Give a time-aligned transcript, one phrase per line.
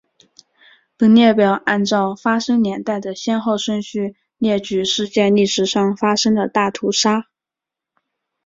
[0.97, 7.27] 本列表按照发生年代的先后顺序列举世界历史上发生的大屠杀。